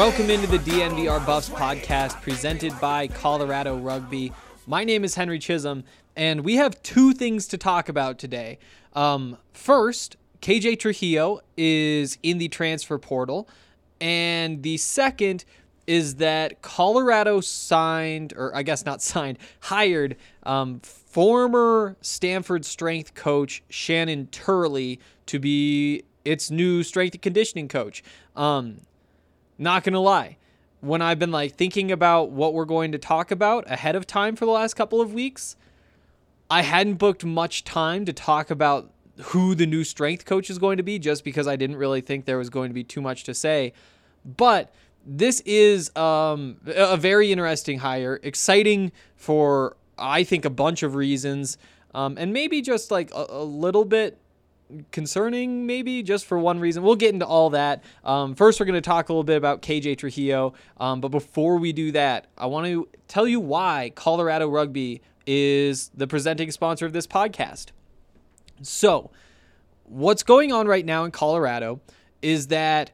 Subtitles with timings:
[0.00, 4.32] Welcome into the DNVR Buffs podcast presented by Colorado Rugby.
[4.66, 5.84] My name is Henry Chisholm,
[6.16, 8.58] and we have two things to talk about today.
[8.94, 13.46] Um, first, KJ Trujillo is in the transfer portal,
[14.00, 15.44] and the second
[15.86, 23.62] is that Colorado signed, or I guess not signed, hired um, former Stanford strength coach
[23.68, 28.02] Shannon Turley to be its new strength and conditioning coach.
[28.34, 28.80] Um,
[29.60, 30.36] not gonna lie,
[30.80, 34.34] when I've been like thinking about what we're going to talk about ahead of time
[34.34, 35.56] for the last couple of weeks,
[36.50, 38.90] I hadn't booked much time to talk about
[39.22, 42.24] who the new strength coach is going to be just because I didn't really think
[42.24, 43.72] there was going to be too much to say.
[44.24, 50.94] But this is um, a very interesting hire, exciting for I think a bunch of
[50.94, 51.58] reasons,
[51.94, 54.18] um, and maybe just like a, a little bit
[54.92, 56.82] concerning, maybe just for one reason.
[56.82, 57.82] We'll get into all that.
[58.04, 60.54] Um, first, we're going to talk a little bit about KJ Trujillo.
[60.78, 65.90] Um, but before we do that, I want to tell you why Colorado Rugby is
[65.94, 67.66] the presenting sponsor of this podcast.
[68.62, 69.10] So,
[69.84, 71.80] what's going on right now in Colorado
[72.22, 72.90] is that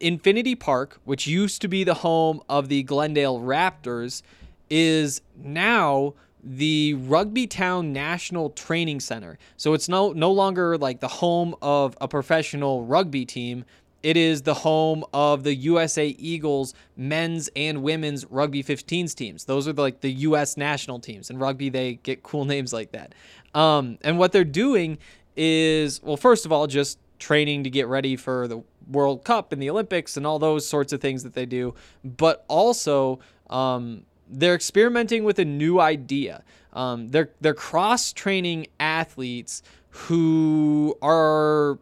[0.00, 4.22] Infinity Park, which used to be the home of the Glendale Raptors,
[4.70, 6.14] is now
[6.46, 9.36] the Rugby Town National Training Center.
[9.56, 13.64] So it's no no longer like the home of a professional rugby team.
[14.04, 19.46] It is the home of the USA Eagles men's and women's rugby 15s teams.
[19.46, 21.30] Those are like the US national teams.
[21.30, 23.14] In rugby, they get cool names like that.
[23.52, 24.98] Um, and what they're doing
[25.36, 29.60] is, well, first of all, just training to get ready for the World Cup and
[29.60, 31.74] the Olympics and all those sorts of things that they do,
[32.04, 33.18] but also
[33.50, 36.42] um, they're experimenting with a new idea.
[36.72, 41.78] Um, they're they're cross training athletes who are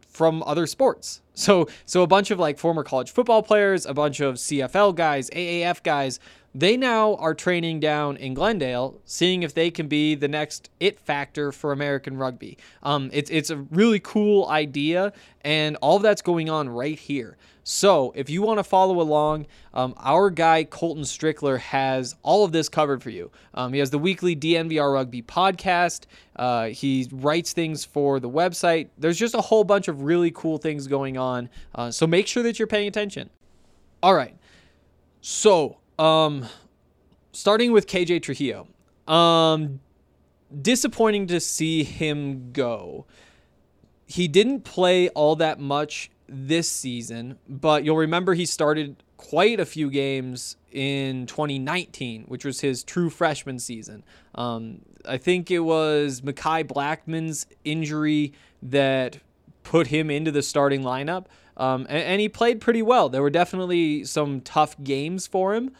[0.00, 1.20] from other sports.
[1.34, 5.28] So so a bunch of like former college football players, a bunch of CFL guys,
[5.30, 6.18] AAF guys,
[6.54, 10.98] they now are training down in Glendale, seeing if they can be the next it
[10.98, 12.56] factor for American rugby.
[12.82, 15.12] Um, it's it's a really cool idea,
[15.42, 17.36] and all of that's going on right here.
[17.68, 22.52] So if you want to follow along, um, our guy Colton Strickler has all of
[22.52, 23.32] this covered for you.
[23.54, 26.04] Um, he has the weekly DNVR Rugby podcast.
[26.36, 28.90] Uh, he writes things for the website.
[28.96, 31.50] There's just a whole bunch of really cool things going on.
[31.74, 33.30] Uh, so make sure that you're paying attention.
[34.00, 34.36] All right.
[35.20, 36.46] So, um,
[37.32, 38.68] starting with KJ Trujillo,
[39.08, 39.80] um,
[40.62, 43.06] disappointing to see him go.
[44.06, 49.66] He didn't play all that much this season, but you'll remember he started quite a
[49.66, 54.04] few games in 2019, which was his true freshman season.
[54.34, 58.32] Um, I think it was Mekhi Blackmon's injury
[58.62, 59.18] that
[59.62, 61.26] put him into the starting lineup.
[61.56, 63.08] Um, and, and he played pretty well.
[63.08, 65.72] There were definitely some tough games for him,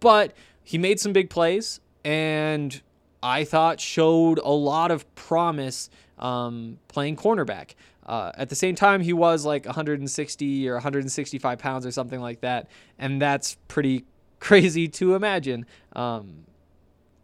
[0.00, 0.32] but
[0.62, 2.80] he made some big plays and
[3.22, 7.74] I thought showed a lot of promise um, playing cornerback.
[8.06, 12.40] Uh, at the same time, he was like 160 or 165 pounds or something like
[12.40, 12.68] that,
[12.98, 14.04] and that's pretty
[14.40, 16.44] crazy to imagine um,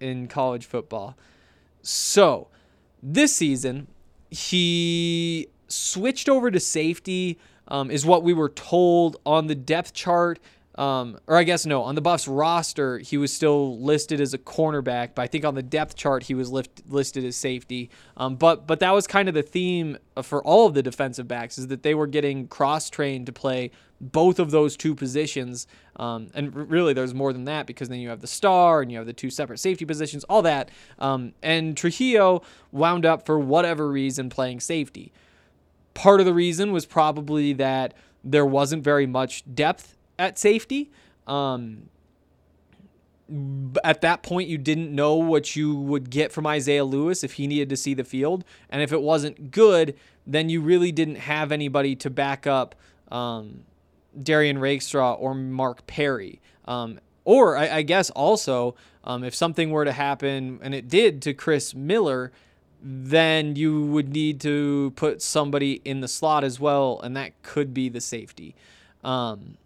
[0.00, 1.16] in college football.
[1.82, 2.48] So
[3.02, 3.86] this season,
[4.30, 7.38] he switched over to safety,
[7.68, 10.40] um, is what we were told on the depth chart.
[10.82, 14.38] Um, or I guess no, on the Buffs roster, he was still listed as a
[14.38, 17.88] cornerback, but I think on the depth chart he was lift, listed as safety.
[18.16, 21.56] Um, but but that was kind of the theme for all of the defensive backs
[21.56, 23.70] is that they were getting cross trained to play
[24.00, 25.68] both of those two positions.
[25.94, 28.98] Um, and really, there's more than that because then you have the star and you
[28.98, 30.68] have the two separate safety positions, all that.
[30.98, 32.42] Um, and Trujillo
[32.72, 35.12] wound up for whatever reason playing safety.
[35.94, 37.94] Part of the reason was probably that
[38.24, 40.90] there wasn't very much depth at safety.
[41.26, 41.88] Um,
[43.82, 47.46] at that point, you didn't know what you would get from Isaiah Lewis if he
[47.46, 48.44] needed to see the field.
[48.70, 49.96] And if it wasn't good,
[50.26, 52.74] then you really didn't have anybody to back up
[53.10, 53.64] um,
[54.18, 56.40] Derrion Rakestraw or Mark Perry.
[56.66, 61.22] Um, or I, I, guess also, um, if something were to happen, and it did
[61.22, 62.32] to Chris Miller,
[62.82, 67.72] then you would need to put somebody in the slot as well, and that could
[67.72, 68.54] be the safety.
[69.04, 69.56] Um,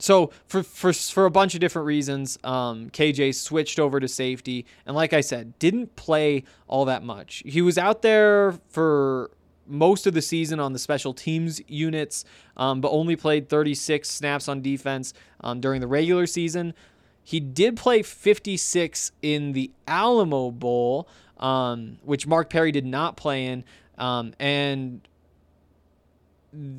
[0.00, 4.66] so for for for a bunch of different reasons, um, KJ switched over to safety,
[4.86, 7.42] and like I said, didn't play all that much.
[7.46, 9.30] He was out there for
[9.66, 12.24] most of the season on the special teams units,
[12.56, 15.12] um, but only played 36 snaps on defense
[15.42, 16.74] um, during the regular season.
[17.22, 21.08] He did play 56 in the Alamo Bowl,
[21.38, 23.64] um, which Mark Perry did not play in,
[23.98, 25.06] um, and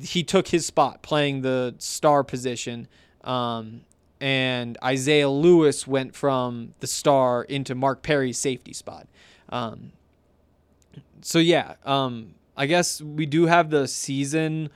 [0.02, 2.88] he took his spot playing the star position
[3.24, 3.82] um,
[4.20, 9.08] and Isaiah Lewis went from the star into Mark Perry's safety spot.
[9.48, 9.92] Um,
[11.22, 14.70] so yeah, um, I guess we do have the season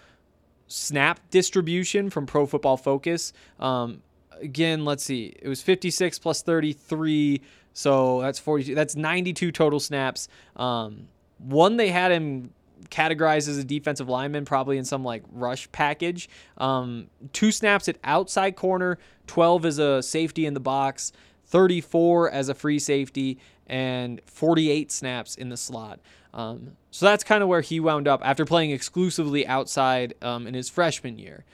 [0.69, 3.33] snap distribution from Pro Football Focus.
[3.61, 4.03] Um,
[4.41, 7.41] again, let's see, it was 56 plus 33,
[7.73, 8.75] so that's 42.
[8.75, 10.29] That's 92 total snaps.
[10.57, 11.09] Um,
[11.39, 12.51] one they had him
[12.91, 16.29] categorized as a defensive lineman, probably in some like rush package.
[16.59, 21.13] Um, two snaps at outside corner, 12 as a safety in the box,
[21.47, 26.01] 34 as a free safety, and 48 snaps in the slot.
[26.35, 30.55] Um, so that's kind of where he wound up after playing exclusively outside um, in
[30.55, 31.45] his freshman year.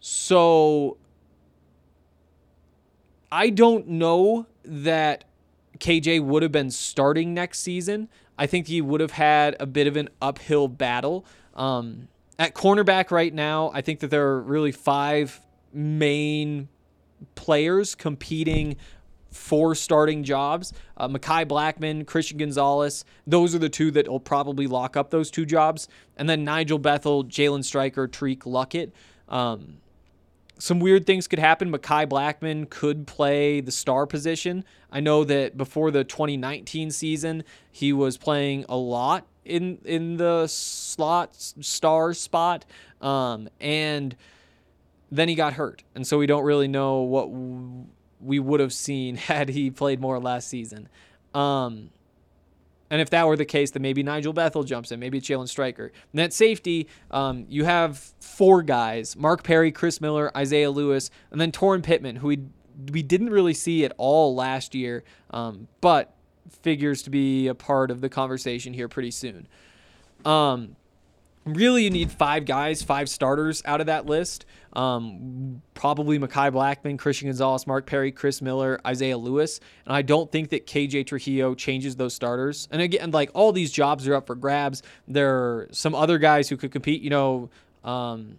[0.00, 0.96] So
[3.30, 5.24] I don't know that
[5.78, 8.08] KJ would have been starting next season.
[8.38, 11.24] I think he would have had a bit of an uphill battle.
[11.54, 12.08] Um,
[12.38, 15.40] at cornerback right now, I think that there are really five
[15.72, 16.68] main
[17.34, 18.76] players competing
[19.30, 20.72] for starting jobs.
[20.96, 25.30] Uh, Mekhi Blackmon, Christian Gonzalez, those are the two that will probably lock up those
[25.30, 25.88] two jobs.
[26.16, 28.92] And then Nigel Bethel, Jalen Stryker, Tarik Luckett.
[29.28, 29.78] Um,
[30.58, 31.70] some weird things could happen.
[31.70, 34.64] Mekhi Blackmon could play the star position.
[34.90, 40.46] I know that before the 2019 season, he was playing a lot in in the
[40.46, 42.64] slot star spot,
[43.00, 44.16] um, and
[45.10, 47.30] then he got hurt, and so we don't really know what
[48.20, 50.88] we would have seen had he played more last season.
[51.34, 51.90] Um,
[52.90, 55.92] and if that were the case, then maybe Nigel Bethel jumps in, maybe Jalen Stryker.
[56.12, 61.40] And at safety, um, you have four guys Mark Perry, Chris Miller, Isaiah Lewis, and
[61.40, 62.40] then Torin Pittman, who we,
[62.92, 66.14] we didn't really see at all last year, um, but
[66.62, 69.48] figures to be a part of the conversation here pretty soon.
[70.24, 70.76] Um,
[71.46, 74.44] really, you need five guys, five starters out of that list.
[74.72, 79.60] Um, probably Mekhi Blackmon, Christian Gonzalez, Mark Perry, Chris Miller, Isaiah Lewis.
[79.86, 82.68] And I don't think that KJ Trujillo changes those starters.
[82.70, 84.82] And again, like all these jobs are up for grabs.
[85.08, 87.48] There are some other guys who could compete, you know,
[87.84, 88.36] um,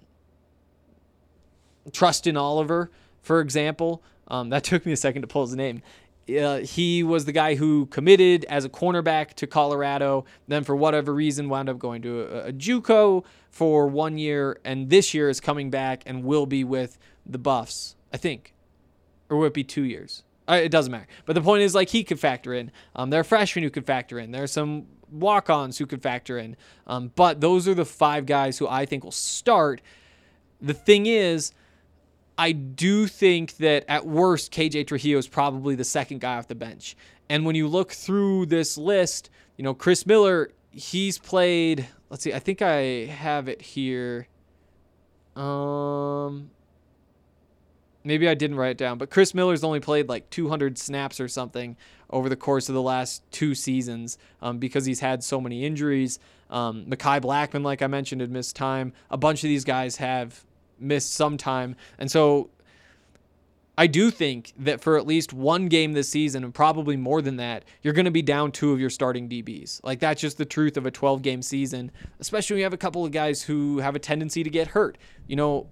[1.92, 4.04] Trustin Oliver, for example.
[4.28, 5.82] Um, that took me a second to pull his name.
[6.30, 11.14] Uh, he was the guy who committed as a cornerback to Colorado, then for whatever
[11.14, 15.40] reason wound up going to a, a JUCO for one year, and this year is
[15.40, 17.96] coming back and will be with the Buffs.
[18.12, 18.54] I think
[19.30, 20.24] or would it be two years?
[20.48, 21.08] Uh, it doesn't matter.
[21.26, 22.72] But the point is, like, he could factor in.
[22.96, 24.32] Um, there are freshmen who could factor in.
[24.32, 26.56] There are some walk-ons who could factor in.
[26.86, 29.82] Um, but those are the five guys who I think will start.
[30.62, 31.52] The thing is,
[32.38, 36.56] I do think that at worst, KJ Trujillo is probably the second guy off the
[36.56, 36.96] bench.
[37.30, 42.34] And when you look through this list, you know, Chris Miller, he's played, let's see,
[42.34, 44.28] I think I have it here.
[45.36, 46.52] Um,
[48.04, 51.28] maybe I didn't write it down, but Chris Miller's only played like 200 snaps or
[51.28, 51.76] something
[52.10, 56.20] over the course of the last two seasons um, because he's had so many injuries.
[56.50, 58.94] Um, Mekhi Blackmon, like I mentioned, had missed time.
[59.10, 60.46] A bunch of these guys have
[60.80, 61.76] missed some time.
[61.98, 62.50] And so
[63.78, 67.38] I do think that for at least one game this season, and probably more than
[67.38, 69.84] that, you're going to be down two of your starting DBs.
[69.84, 72.78] Like, that's just the truth of a 12 game season, especially when you have a
[72.78, 74.98] couple of guys who have a tendency to get hurt.
[75.28, 75.68] You know,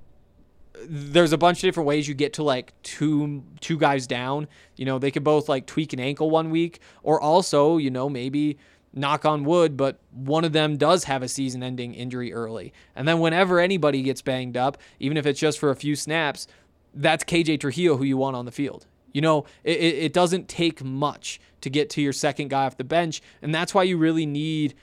[0.88, 4.48] there's a bunch of different ways you get to like two two guys down.
[4.76, 8.08] You know, they could both like tweak an ankle one week, or also, you know,
[8.10, 8.58] maybe
[8.96, 12.74] knock on wood, but one of them does have a season ending injury early.
[12.96, 16.48] And then whenever anybody gets banged up, even if it's just for a few snaps,
[16.94, 18.88] that's KJ Trujillo who you want on the field.
[19.12, 22.84] You know, it, it doesn't take much to get to your second guy off the
[22.84, 23.22] bench.
[23.42, 24.76] And that's why you really need,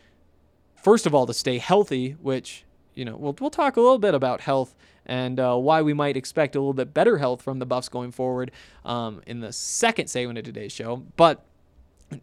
[0.76, 2.64] first of all, to stay healthy, which,
[2.94, 4.74] you know, we'll, we'll talk a little bit about health
[5.06, 8.12] and uh, why we might expect a little bit better health from the Buffs going
[8.12, 8.52] forward
[8.84, 11.02] um, in the second segment of today's show.
[11.16, 11.44] But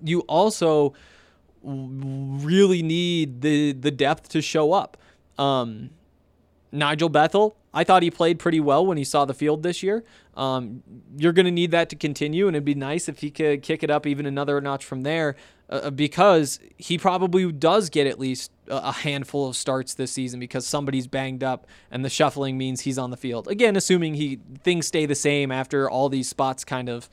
[0.04, 0.94] you also
[1.64, 4.98] really need the the depth to show up.
[5.38, 5.92] Um,
[6.72, 10.04] Nigel Bethel, I thought he played pretty well when he saw the field this year.
[10.36, 10.84] Um,
[11.18, 13.84] you're going to need that to continue, and it'd be nice if he could kick
[13.84, 15.36] it up even another notch from there
[15.70, 20.40] uh, uh, because he probably does get at least a handful of starts this season
[20.40, 23.48] because somebody's banged up and the shuffling means he's on the field.
[23.48, 27.10] Again, assuming he things stay the same after all these spots kind of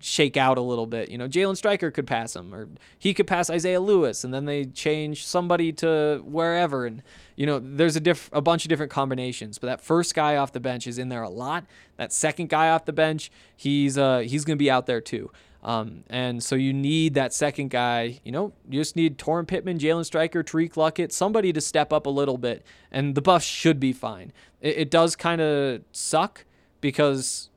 [0.00, 1.10] shake out a little bit.
[1.10, 4.44] You know, Jalen Stryker could pass him, or he could pass Isaiah Lewis, and then
[4.44, 6.86] they change somebody to wherever.
[6.86, 7.02] And
[7.36, 9.58] you know, there's a diff- a bunch of different combinations.
[9.58, 11.64] But that first guy off the bench is in there a lot.
[11.96, 15.30] That second guy off the bench, he's uh he's gonna be out there too.
[15.62, 18.20] Um, and so you need that second guy.
[18.22, 22.04] You know, you just need Torrin Pittman, Jalen Stryker, Tarik Luckett, somebody to step up
[22.04, 24.32] a little bit, and the Buffs should be fine.
[24.60, 26.44] It, it does kind of suck
[26.82, 27.48] because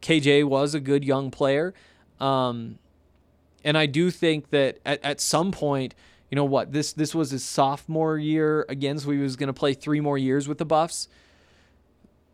[0.00, 1.74] KJ was a good young player.
[2.20, 2.78] Um,
[3.64, 5.94] and I do think that at, at some point,
[6.30, 9.52] you know what, this this was his sophomore year again, so he was going to
[9.52, 11.08] play three more years with the Buffs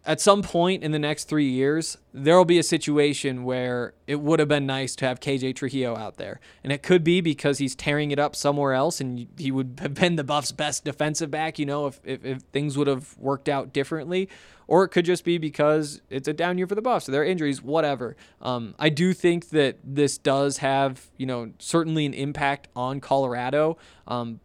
[0.09, 4.19] at some point in the next three years, there will be a situation where it
[4.19, 6.41] would have been nice to have KJ Trujillo out there.
[6.65, 9.93] And it could be because he's tearing it up somewhere else and he would have
[9.93, 13.50] been the Buffs' best defensive back, you know, if, if, if things would have worked
[13.50, 14.31] out differently.
[14.67, 17.25] Or it could just be because it's a down year for the Buffs, or their
[17.25, 18.17] injuries, whatever.
[18.41, 23.77] Um, I do think that this does have, you know, certainly an impact on Colorado.
[24.07, 24.41] Um,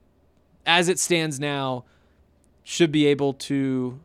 [0.65, 1.85] as it stands now,
[2.65, 4.01] should be able to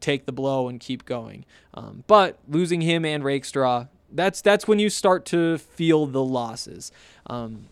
[0.00, 1.44] take the blow and keep going.
[1.74, 6.92] Um, but losing him and Rakestraw, that's that's when you start to feel the losses.
[7.26, 7.66] Um,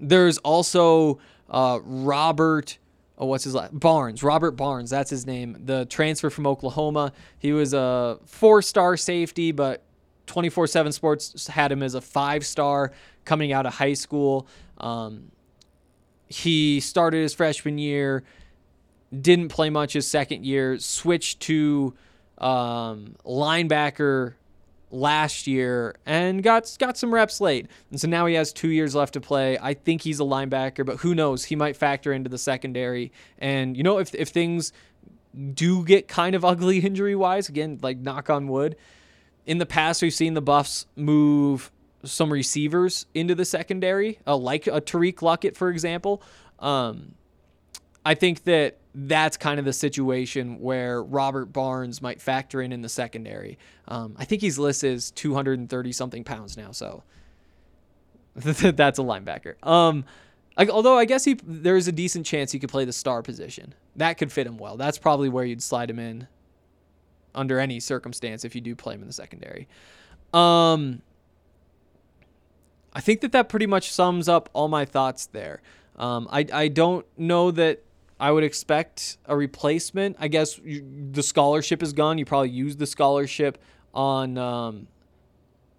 [0.00, 1.18] there's also
[1.50, 2.78] uh, Robert.
[3.18, 3.78] Oh, what's his last?
[3.78, 5.56] Barnes, Robert Barnes, that's his name.
[5.64, 7.12] The transfer from Oklahoma.
[7.38, 9.82] He was a four-star safety, but
[10.28, 12.92] 24/7 Sports had him as a five-star
[13.24, 14.46] coming out of high school.
[14.78, 15.32] Um,
[16.28, 18.22] he started his freshman year
[19.18, 21.94] didn't play much his second year, switched to
[22.38, 24.34] um, linebacker
[24.90, 27.66] last year and got got some reps late.
[27.90, 29.58] And so now he has 2 years left to play.
[29.60, 31.44] I think he's a linebacker, but who knows?
[31.44, 33.12] He might factor into the secondary.
[33.38, 34.72] And you know if if things
[35.54, 38.76] do get kind of ugly injury-wise, again, like knock on wood,
[39.46, 41.70] in the past we've seen the Buffs move
[42.04, 46.22] some receivers into the secondary, uh, like a Tarik Luckett, for example.
[46.60, 47.14] Um,
[48.04, 52.82] I think that that's kind of the situation where Robert Barnes might factor in in
[52.82, 53.58] the secondary.
[53.86, 57.02] Um, I think he's listed as 230 something pounds now, so
[58.34, 59.54] that's a linebacker.
[59.66, 60.04] Um,
[60.56, 63.74] I, although I guess he there's a decent chance he could play the star position.
[63.96, 64.76] That could fit him well.
[64.76, 66.26] That's probably where you'd slide him in
[67.34, 69.68] under any circumstance if you do play him in the secondary.
[70.32, 71.02] Um,
[72.92, 75.62] I think that that pretty much sums up all my thoughts there.
[75.96, 77.82] Um, I I don't know that
[78.20, 80.16] I would expect a replacement.
[80.18, 82.18] I guess you, the scholarship is gone.
[82.18, 83.58] You probably use the scholarship
[83.94, 84.88] on um,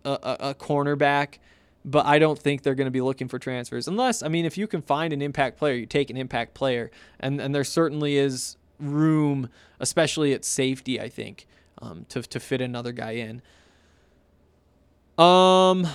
[0.06, 1.40] a, a, a cornerback,
[1.84, 3.88] but I don't think they're going to be looking for transfers.
[3.88, 6.92] Unless, I mean, if you can find an impact player, you take an impact player.
[7.20, 11.46] And, and there certainly is room, especially at safety, I think,
[11.82, 13.42] um, to, to fit another guy in.
[15.22, 15.86] Um,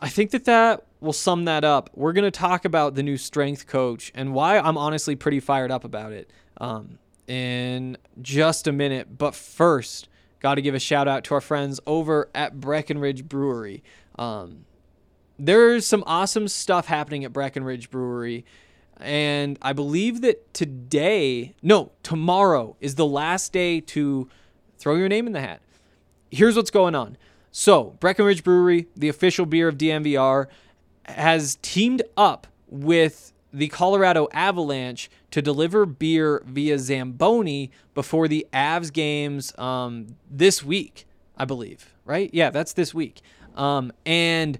[0.00, 1.90] I think that that will sum that up.
[1.94, 5.70] We're going to talk about the new strength coach and why I'm honestly pretty fired
[5.70, 6.30] up about it
[6.60, 9.16] um, in just a minute.
[9.18, 10.08] But first,
[10.40, 13.82] got to give a shout out to our friends over at Breckenridge Brewery.
[14.18, 14.64] Um,
[15.38, 18.44] there's some awesome stuff happening at Breckenridge Brewery.
[18.98, 24.28] And I believe that today, no, tomorrow is the last day to
[24.78, 25.62] throw your name in the hat.
[26.30, 27.16] Here's what's going on.
[27.50, 30.46] So, Breckenridge Brewery, the official beer of DNVR,
[31.10, 38.92] has teamed up with the Colorado Avalanche to deliver beer via Zamboni before the Avs
[38.92, 41.92] games um, this week, I believe.
[42.04, 42.30] Right?
[42.32, 43.20] Yeah, that's this week.
[43.56, 44.58] Um, and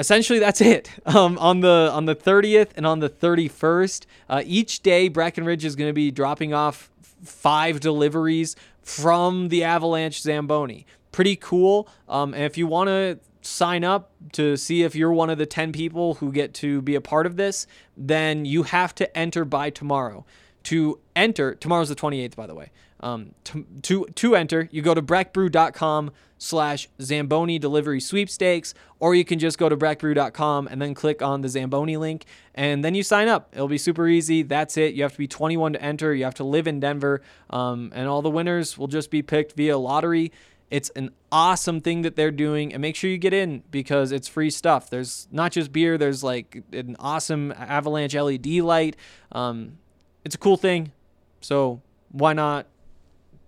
[0.00, 4.80] essentially that's it um, on the on the 30th and on the 31st uh, each
[4.80, 6.90] day breckenridge is going to be dropping off
[7.22, 13.84] five deliveries from the avalanche zamboni pretty cool um, and if you want to sign
[13.84, 17.00] up to see if you're one of the 10 people who get to be a
[17.00, 17.66] part of this
[17.96, 20.24] then you have to enter by tomorrow
[20.62, 22.70] to enter tomorrow's the 28th by the way
[23.02, 29.24] um, to, to, to enter you go to breckbrew.com slash Zamboni delivery sweepstakes, or you
[29.24, 33.02] can just go to breckbrew.com and then click on the Zamboni link and then you
[33.02, 33.50] sign up.
[33.52, 34.42] It'll be super easy.
[34.42, 34.94] That's it.
[34.94, 36.14] You have to be 21 to enter.
[36.14, 39.52] You have to live in Denver, um, and all the winners will just be picked
[39.52, 40.32] via lottery.
[40.70, 44.28] It's an awesome thing that they're doing, and make sure you get in because it's
[44.28, 44.88] free stuff.
[44.88, 48.96] There's not just beer, there's like an awesome avalanche LED light.
[49.32, 49.78] Um,
[50.24, 50.92] it's a cool thing.
[51.40, 52.66] So why not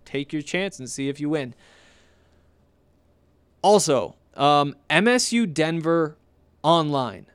[0.05, 1.55] take your chance and see if you win?
[3.63, 6.17] Also, um, MSU Denver
[6.63, 7.27] online.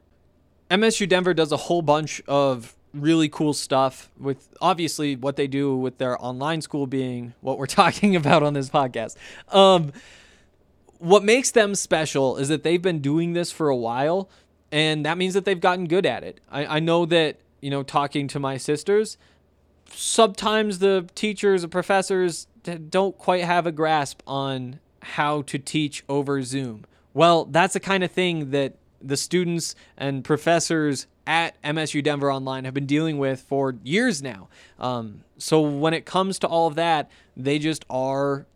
[0.70, 5.76] MSU Denver does a whole bunch of really cool stuff with obviously what they do
[5.76, 9.16] with their online school being what we're talking about on this podcast.
[9.50, 9.92] Um,
[11.00, 14.30] what makes them special is that they've been doing this for a while,
[14.72, 16.40] and that means that they've gotten good at it.
[16.52, 19.18] I, I know that, you know, talking to my sisters,
[19.90, 22.48] sometimes the teachers and professors
[22.90, 26.86] don't quite have a grasp on how to teach over Zoom.
[27.14, 32.64] Well, that's the kind of thing that the students and professors at MSU Denver Online
[32.64, 34.48] have been dealing with for years now.
[34.80, 38.48] Um, so when it comes to all of that, they just are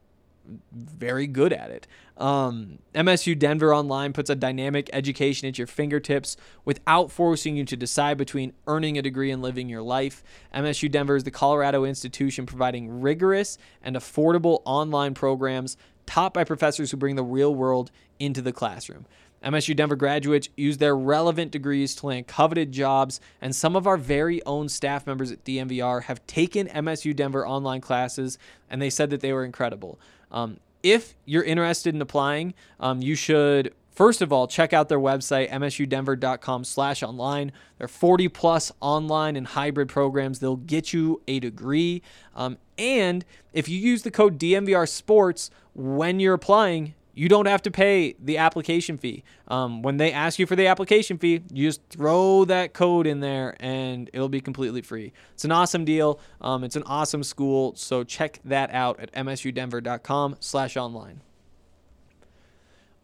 [0.72, 1.86] very good at it.
[2.18, 7.76] Um, MSU Denver Online puts a dynamic education at your fingertips without forcing you to
[7.76, 10.24] decide between earning a degree and living your life.
[10.54, 16.92] MSU Denver is the Colorado institution providing rigorous and affordable online programs taught by professors
[16.92, 19.06] who bring the real world into the classroom.
[19.44, 23.98] MSU Denver graduates use their relevant degrees to land coveted jobs, and some of our
[23.98, 28.38] very own staff members at DNVR have taken MSU Denver online classes,
[28.70, 30.00] and they said that they were incredible.
[30.32, 35.00] Um, if you're interested in applying, um, you should first of all check out their
[35.00, 41.22] website msudenver.com slash online there are 40 plus online and hybrid programs they'll get you
[41.28, 42.02] a degree
[42.34, 47.62] um, and if you use the code dnvr sports when you're applying you don't have
[47.62, 49.24] to pay the application fee.
[49.48, 53.20] Um, when they ask you for the application fee, you just throw that code in
[53.20, 55.14] there and it'll be completely free.
[55.36, 56.20] It's an awesome deal.
[56.42, 57.76] Um, it's an awesome school.
[57.76, 61.22] So check that out at msudenver.com slash online.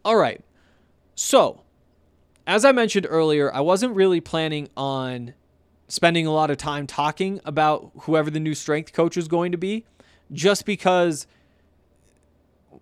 [0.03, 0.43] All right.
[1.13, 1.61] So
[2.47, 5.35] as I mentioned earlier, I wasn't really planning on
[5.89, 9.59] spending a lot of time talking about whoever the new strength coach is going to
[9.59, 9.85] be
[10.31, 11.27] just because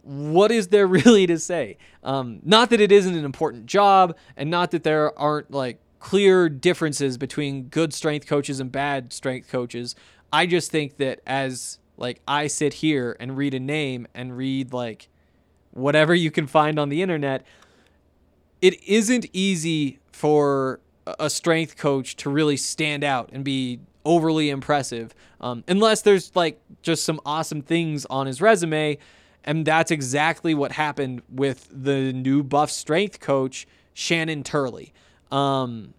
[0.03, 1.77] what is there really to say?
[2.03, 6.49] Um, not that it isn't an important job, and not that there aren't like clear
[6.49, 9.95] differences between good strength coaches and bad strength coaches.
[10.31, 14.73] I just think that as like I sit here and read a name and read
[14.73, 15.09] like
[15.71, 17.45] whatever you can find on the internet,
[18.61, 20.79] it isn't easy for
[21.19, 26.59] a strength coach to really stand out and be overly impressive um, unless there's like
[26.81, 28.97] just some awesome things on his resume
[29.45, 34.91] and that's exactly what happened with the new buff strength coach, Shannon Turley.
[35.31, 35.93] Um,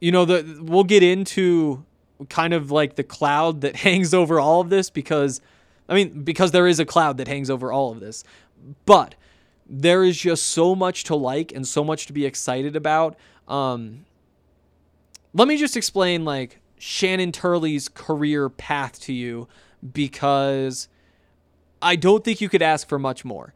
[0.00, 1.84] you know, the we'll get into
[2.28, 5.40] kind of like the cloud that hangs over all of this because
[5.88, 8.24] I mean, because there is a cloud that hangs over all of this.
[8.84, 9.14] But
[9.66, 13.16] there is just so much to like and so much to be excited about.
[13.46, 14.04] Um,
[15.32, 19.48] let me just explain like Shannon Turley's career path to you
[19.92, 20.88] because
[21.82, 23.52] I don't think you could ask for much more.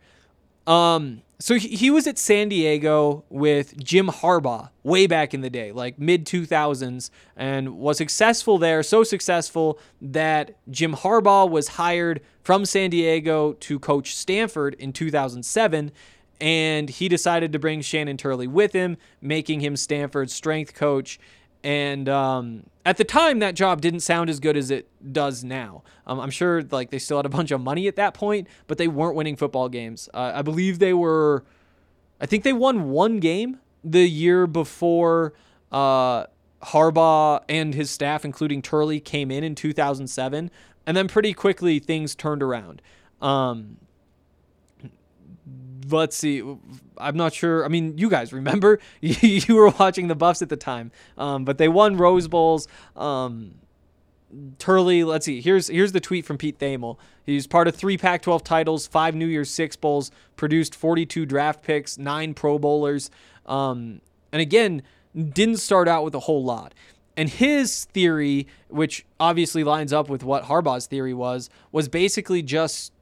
[0.66, 5.50] Um, so he, he was at San Diego with Jim Harbaugh way back in the
[5.50, 8.82] day, like mid 2000s, and was successful there.
[8.82, 15.92] So successful that Jim Harbaugh was hired from San Diego to coach Stanford in 2007.
[16.38, 21.18] And he decided to bring Shannon Turley with him, making him Stanford's strength coach.
[21.66, 25.83] And um, at the time, that job didn't sound as good as it does now.
[26.07, 28.79] Um, I'm sure like they still had a bunch of money at that point, but
[28.79, 30.09] they weren't winning football games.
[30.14, 31.42] Uh, I believe they were.
[32.20, 35.33] I think they won one game the year before
[35.72, 36.26] uh,
[36.62, 40.52] Harbaugh and his staff, including Turley, came in in 2007,
[40.87, 42.81] and then pretty quickly things turned around.
[43.20, 43.79] Um,
[45.88, 46.42] let's see.
[46.99, 47.64] I'm not sure.
[47.64, 51.59] I mean, you guys remember you were watching the Buffs at the time, um, but
[51.59, 52.68] they won Rose Bowls.
[52.94, 53.55] Um,
[54.59, 55.40] Turley, let's see.
[55.40, 56.99] Here's here's the tweet from Pete Thamel.
[57.25, 61.99] He's part of three Pac-12 titles, five New Year's Six bowls, produced 42 draft picks,
[61.99, 63.11] nine Pro Bowlers,
[63.46, 64.01] um,
[64.33, 64.83] and again
[65.16, 66.75] didn't start out with a whole lot.
[67.16, 72.92] And his theory, which obviously lines up with what Harbaugh's theory was, was basically just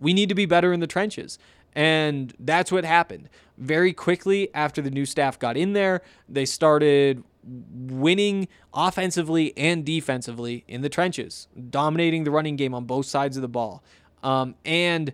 [0.00, 1.38] we need to be better in the trenches.
[1.74, 3.28] And that's what happened.
[3.58, 10.64] Very quickly after the new staff got in there, they started winning offensively and defensively
[10.68, 13.82] in the trenches, dominating the running game on both sides of the ball.
[14.22, 15.12] Um, and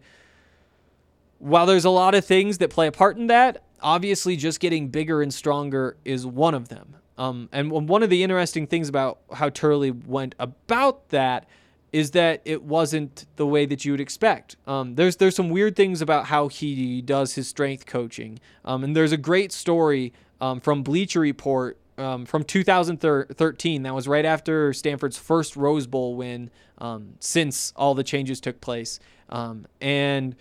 [1.39, 4.89] while there's a lot of things that play a part in that, obviously just getting
[4.89, 6.97] bigger and stronger is one of them.
[7.17, 11.49] Um, and one of the interesting things about how Turley went about that
[11.93, 14.57] is that it wasn't the way that you would expect.
[14.67, 18.95] Um, there's there's some weird things about how he does his strength coaching, um, and
[18.95, 23.83] there's a great story um, from Bleacher Report um, from 2013.
[23.83, 28.61] That was right after Stanford's first Rose Bowl win um, since all the changes took
[28.61, 29.01] place.
[29.29, 30.37] Um, and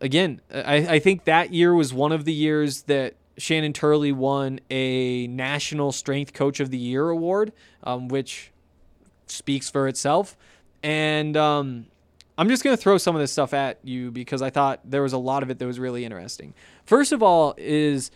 [0.00, 4.60] again, I, I think that year was one of the years that Shannon Turley won
[4.70, 8.51] a National Strength Coach of the Year award, um, which
[9.26, 10.36] speaks for itself.
[10.82, 11.86] And um,
[12.36, 15.02] I'm just going to throw some of this stuff at you because I thought there
[15.02, 16.54] was a lot of it that was really interesting.
[16.84, 18.10] First of all, is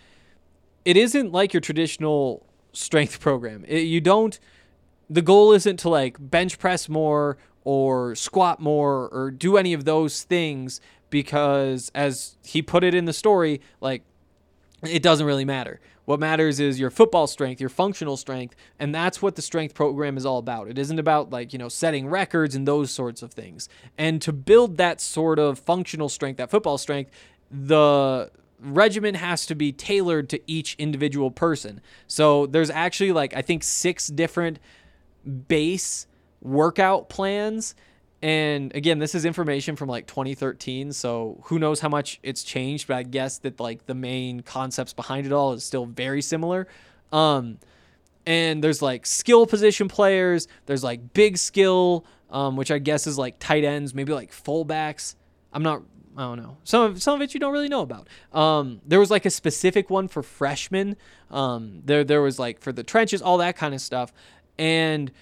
[0.85, 3.64] it isn't like your traditional strength program.
[3.66, 4.38] It, you don't.
[5.09, 9.85] The goal isn't to like bench press more or squat more or do any of
[9.85, 14.03] those things because, as he put it in the story, like
[14.83, 15.81] it doesn't really matter.
[16.07, 20.16] What matters is your football strength, your functional strength, and that's what the strength program
[20.16, 20.69] is all about.
[20.69, 23.69] It isn't about like, you know, setting records and those sorts of things.
[23.99, 27.11] And to build that sort of functional strength, that football strength,
[27.51, 31.81] the regimen has to be tailored to each individual person.
[32.07, 34.59] So there's actually like I think 6 different
[35.49, 36.07] base
[36.40, 37.75] workout plans
[38.23, 42.89] and again, this is information from like 2013, so who knows how much it's changed,
[42.89, 46.67] but I guess that like the main concepts behind it all is still very similar.
[47.13, 47.59] Um,
[48.27, 53.19] and there's like skill position players, there's like big skill, um, which I guess is
[53.19, 55.15] like tight ends, maybe like fullbacks.
[55.53, 55.83] I'm not
[56.17, 56.57] I don't know.
[56.65, 58.09] Some of some of it you don't really know about.
[58.33, 60.97] Um, there was like a specific one for freshmen.
[61.31, 64.15] Um, there there was like for the trenches, all that kind of stuff,
[64.59, 65.13] and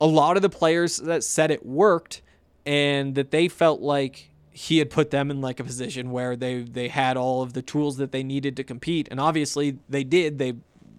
[0.00, 2.22] a lot of the players that said it worked
[2.64, 6.62] and that they felt like he had put them in like a position where they
[6.62, 9.08] they had all of the tools that they needed to compete.
[9.10, 10.38] And obviously they did.
[10.38, 10.54] They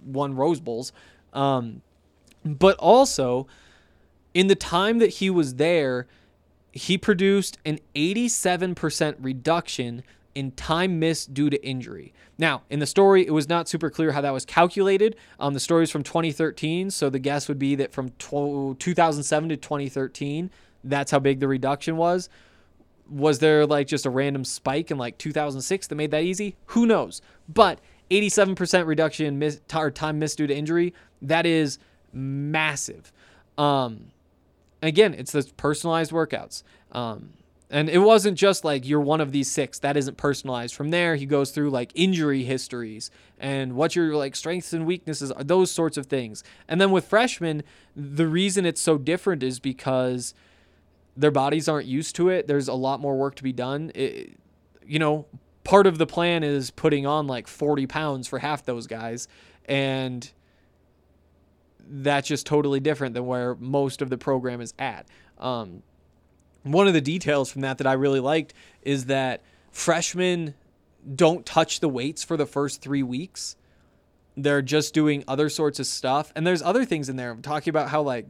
[0.06, 0.92] won rose bowls.
[1.34, 1.82] Um,
[2.44, 3.48] but also
[4.34, 6.08] in the time that he was there
[6.72, 10.04] he produced an 87% reduction
[10.36, 12.14] in time missed due to injury.
[12.38, 15.16] Now, in the story, it was not super clear how that was calculated.
[15.40, 19.58] Um, the story is from 2013, so the guess would be that from 2007 to
[19.58, 20.50] 2013,
[20.84, 22.30] that's how big the reduction was.
[23.10, 26.56] Was there like just a random spike in like 2006 that made that easy?
[26.68, 27.22] Who knows?
[27.48, 27.80] But
[28.12, 31.80] 87% reduction in miss, or time missed due to injury, that is
[32.14, 33.12] massive.
[33.58, 34.12] Um,
[34.82, 36.64] again, it's those personalized workouts.
[36.92, 37.34] Um,
[37.70, 39.78] and it wasn't just like you're one of these six.
[39.80, 40.74] That isn't personalized.
[40.74, 45.32] From there, he goes through like injury histories and what your like strengths and weaknesses
[45.32, 46.44] are, those sorts of things.
[46.68, 47.64] And then with freshmen,
[47.96, 50.34] the reason it's so different is because
[51.16, 52.48] their bodies aren't used to it.
[52.48, 53.92] There's a lot more work to be done.
[53.94, 54.40] It,
[54.84, 55.28] you know,
[55.64, 59.28] part of the plan is putting on like 40 pounds for half those guys.
[59.66, 60.30] And
[61.88, 65.08] that's just totally different than where most of the program is at.
[65.38, 65.84] Um,
[66.64, 69.42] one of the details from that that I really liked is that
[69.72, 70.56] freshmen
[71.16, 73.56] don't touch the weights for the first three weeks.
[74.36, 76.32] They're just doing other sorts of stuff.
[76.36, 77.32] And there's other things in there.
[77.32, 78.28] I'm talking about how like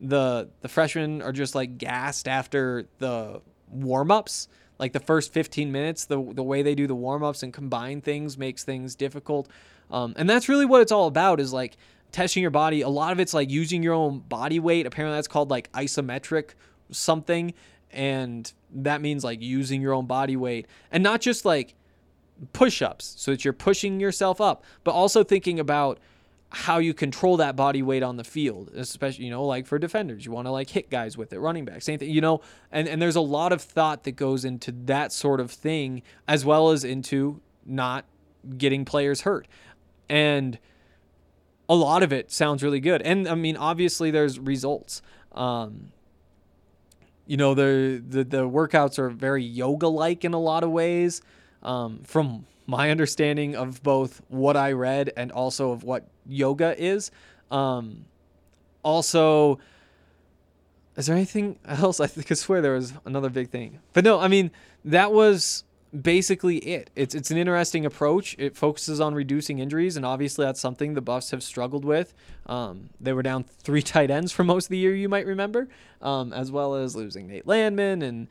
[0.00, 4.48] the the freshmen are just like gassed after the warm ups.
[4.78, 8.00] like the first 15 minutes, the the way they do the warm ups and combine
[8.00, 9.48] things makes things difficult.
[9.90, 11.76] Um, and that's really what it's all about is like
[12.10, 12.82] testing your body.
[12.82, 14.86] A lot of it's like using your own body weight.
[14.86, 16.50] Apparently, that's called like isometric
[16.92, 17.54] something,
[17.90, 21.74] and that means like using your own body weight and not just like
[22.52, 25.98] push ups so that you're pushing yourself up, but also thinking about
[26.54, 30.26] how you control that body weight on the field, especially, you know, like for defenders,
[30.26, 32.88] you want to like hit guys with it, running back, same thing, you know, and,
[32.88, 36.70] and there's a lot of thought that goes into that sort of thing, as well
[36.70, 38.04] as into not
[38.58, 39.48] getting players hurt.
[40.10, 40.58] And
[41.68, 43.00] a lot of it sounds really good.
[43.00, 45.00] And I mean, obviously there's results.
[45.32, 45.92] Um,
[47.26, 51.22] you know, the, the, the workouts are very yoga like in a lot of ways.
[51.62, 57.10] Um, from my understanding of both what I read and also of what yoga is.
[57.50, 58.06] Um,
[58.82, 59.58] also,
[60.96, 62.00] is there anything else?
[62.06, 64.18] I think I swear there was another big thing, but no.
[64.18, 64.50] I mean,
[64.84, 65.64] that was
[66.00, 66.90] basically it.
[66.96, 68.34] It's it's an interesting approach.
[68.38, 72.14] It focuses on reducing injuries, and obviously that's something the Buffs have struggled with.
[72.46, 75.68] Um, they were down three tight ends for most of the year, you might remember,
[76.00, 78.28] um, as well as losing Nate Landman and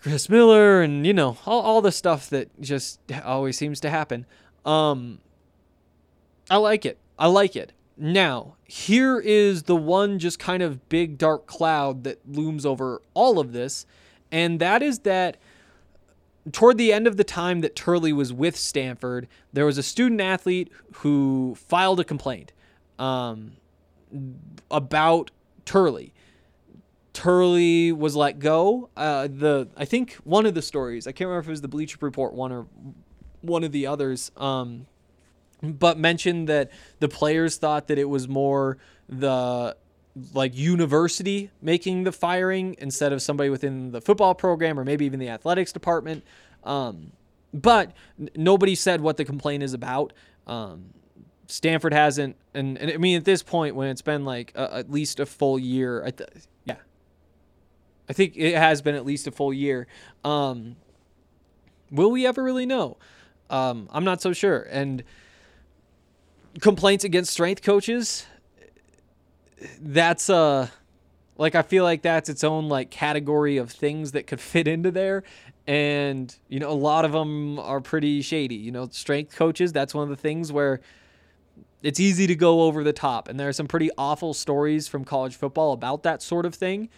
[0.00, 4.26] Chris Miller, and you know all all the stuff that just always seems to happen.
[4.64, 5.18] Um,
[6.50, 6.98] I like it.
[7.18, 7.72] I like it.
[7.96, 13.38] Now, here is the one just kind of big dark cloud that looms over all
[13.38, 13.86] of this,
[14.30, 15.36] and that is that
[16.50, 20.20] toward the end of the time that Turley was with Stanford, there was a student
[20.20, 22.52] athlete who filed a complaint
[22.98, 23.52] um,
[24.70, 25.30] about
[25.64, 26.12] Turley.
[27.12, 28.88] Turley was let go.
[28.96, 31.68] Uh, the I think one of the stories I can't remember if it was the
[31.68, 32.66] Bleacher Report one or
[33.42, 34.32] one of the others.
[34.36, 34.86] Um,
[35.62, 38.78] but mentioned that the players thought that it was more
[39.08, 39.76] the
[40.34, 45.18] like university making the firing instead of somebody within the football program or maybe even
[45.18, 46.24] the athletics department.
[46.64, 47.12] Um,
[47.54, 50.12] but n- nobody said what the complaint is about.
[50.46, 50.90] Um,
[51.46, 54.90] Stanford hasn't, and, and I mean at this point when it's been like a, at
[54.90, 56.30] least a full year, I th-
[56.64, 56.76] yeah,
[58.08, 59.86] I think it has been at least a full year.
[60.24, 60.76] Um,
[61.90, 62.96] will we ever really know?
[63.50, 65.02] Um, I'm not so sure, and
[66.60, 68.26] complaints against strength coaches
[69.80, 70.68] that's uh
[71.36, 74.90] like I feel like that's its own like category of things that could fit into
[74.90, 75.22] there.
[75.66, 78.56] And you know a lot of them are pretty shady.
[78.56, 80.80] You know strength coaches that's one of the things where
[81.82, 83.28] it's easy to go over the top.
[83.28, 86.88] And there are some pretty awful stories from college football about that sort of thing.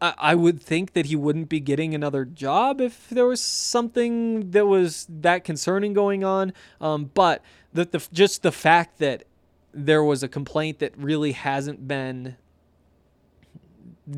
[0.00, 4.50] I, I would think that he wouldn't be getting another job if there was something
[4.50, 6.52] that was that concerning going on.
[6.80, 7.42] Um, but
[7.72, 9.24] the, the just the fact that
[9.74, 12.36] there was a complaint that really hasn't been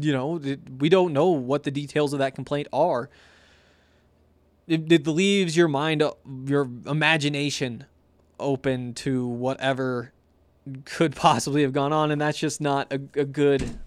[0.00, 0.40] you know
[0.78, 3.08] we don't know what the details of that complaint are.
[4.66, 6.02] It, it leaves your mind
[6.44, 7.84] your imagination
[8.38, 10.12] open to whatever
[10.84, 13.78] could possibly have gone on and that's just not a, a good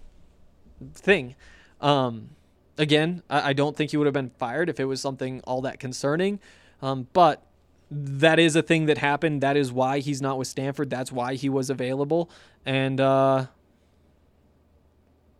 [0.94, 1.36] thing.
[1.80, 2.30] Um,
[2.78, 5.60] again I, I, don't think he would have been fired if it was something all
[5.62, 6.40] that concerning.
[6.82, 7.42] Um, but
[7.90, 9.40] that is a thing that happened.
[9.40, 10.90] That is why he's not with Stanford.
[10.90, 12.30] That's why he was available.
[12.64, 13.46] And uh,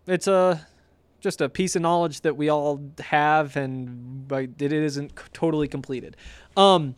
[0.07, 0.67] it's a
[1.21, 6.17] just a piece of knowledge that we all have, and but it isn't totally completed.
[6.57, 6.95] Um,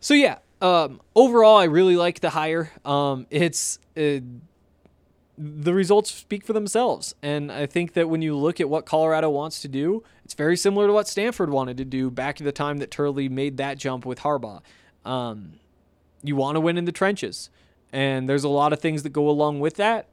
[0.00, 2.72] so yeah, um, overall, I really like the hire.
[2.84, 4.24] Um, it's it,
[5.38, 9.30] the results speak for themselves, and I think that when you look at what Colorado
[9.30, 12.52] wants to do, it's very similar to what Stanford wanted to do back at the
[12.52, 14.60] time that Turley made that jump with Harbaugh.
[15.04, 15.54] Um,
[16.22, 17.50] you want to win in the trenches,
[17.92, 20.06] and there's a lot of things that go along with that.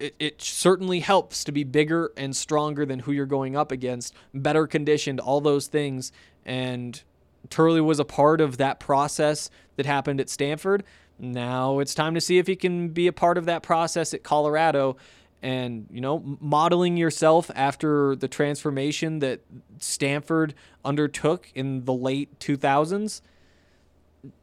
[0.00, 4.14] It, it certainly helps to be bigger and stronger than who you're going up against,
[4.32, 6.10] better conditioned, all those things.
[6.44, 7.00] And
[7.48, 10.84] Turley was a part of that process that happened at Stanford.
[11.18, 14.22] Now it's time to see if he can be a part of that process at
[14.22, 14.96] Colorado
[15.42, 19.40] and you know modeling yourself after the transformation that
[19.78, 20.54] Stanford
[20.84, 23.20] undertook in the late 2000s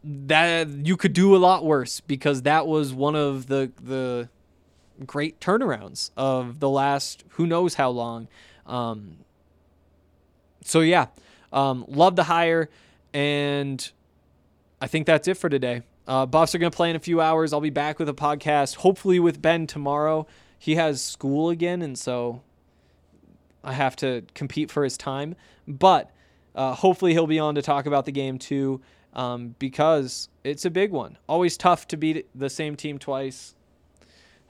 [0.03, 4.29] that you could do a lot worse because that was one of the the
[5.05, 8.27] great turnarounds of the last who knows how long.
[8.65, 9.17] Um,
[10.63, 11.07] so yeah,
[11.51, 12.69] um, love the hire,
[13.13, 13.91] and
[14.79, 15.81] I think that's it for today.
[16.07, 17.53] Uh, Buffs are going to play in a few hours.
[17.53, 20.27] I'll be back with a podcast, hopefully with Ben tomorrow.
[20.57, 22.41] He has school again, and so
[23.63, 25.35] I have to compete for his time.
[25.67, 26.11] But
[26.55, 28.81] uh, hopefully he'll be on to talk about the game too
[29.13, 31.17] um, because it's a big one.
[31.27, 33.55] Always tough to beat the same team twice.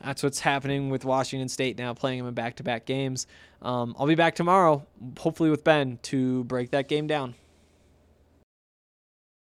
[0.04, 3.28] That's what's happening with Washington State now, playing them in back to back games.
[3.62, 4.86] Um, I'll be back tomorrow,
[5.20, 7.36] hopefully with Ben, to break that game down.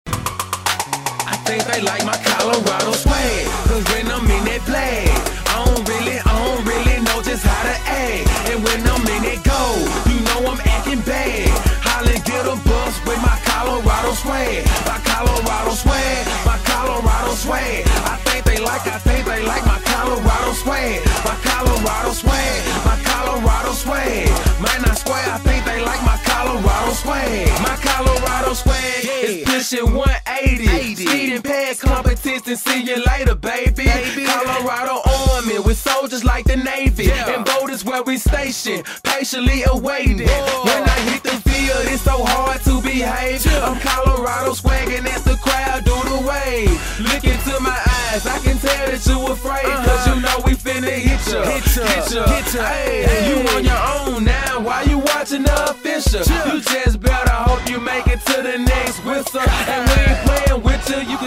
[0.07, 3.45] I think they like my Colorado swag.
[3.67, 4.65] Cause when I'm in that
[5.45, 6.96] I don't really, I don't really
[7.37, 8.49] just how to act.
[8.49, 9.61] And when I'm in that go,
[10.09, 11.49] you know I'm acting bad.
[11.85, 14.65] Holla, get a bus with my Colorado swag.
[14.85, 17.85] My Colorado swag, my Colorado swag.
[18.09, 21.05] I think they like, I think they like my Colorado swag.
[21.25, 24.27] My Colorado swag, my Colorado swag.
[24.61, 27.49] Man, I swear, I think they like my Colorado swag.
[27.61, 30.95] My Colorado swag is pushing 180.
[30.95, 33.85] Speeding past competition, see you later, baby.
[33.89, 34.26] Army
[36.17, 37.11] soldiers like the Navy.
[37.11, 40.27] And boat is where we station, patiently awaiting.
[40.27, 43.45] When I hit the field, it's so hard to behave.
[43.63, 46.69] I'm Colorado swagging as the crowd do the wave.
[46.99, 47.77] Look into my
[48.11, 49.65] eyes, I can tell that you afraid.
[49.65, 49.85] Uh-huh.
[49.85, 51.43] Cause you know we finna hit ya.
[51.43, 52.63] Hit ya, hit ya, hit ya.
[52.65, 53.29] Hey, hey.
[53.29, 56.21] you on your own now, why you watching the official?
[56.21, 59.41] You just better hope you make it to the next whistle.
[59.41, 61.26] And we ain't playing with you, you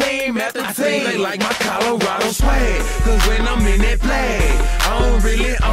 [0.00, 1.04] team after team.
[1.04, 2.80] They like my Colorado swag.
[3.04, 4.40] Cause when I'm in that play,
[4.86, 5.70] I don't really, I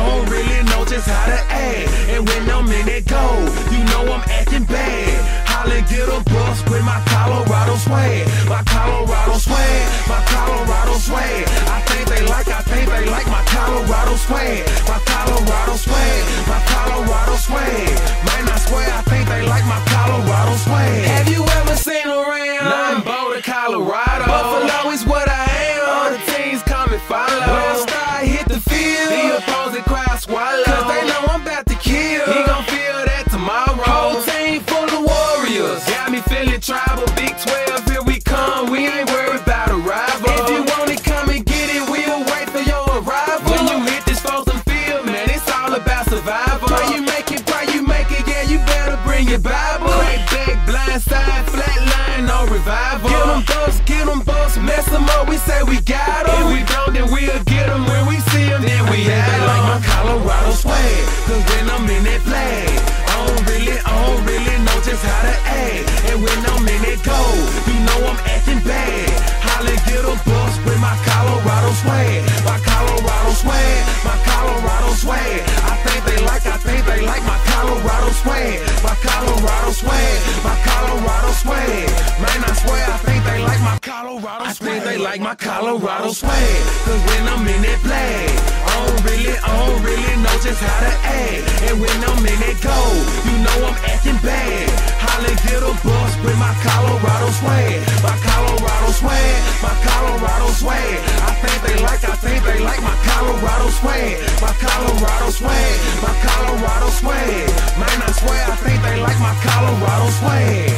[109.80, 110.77] Colorado swag.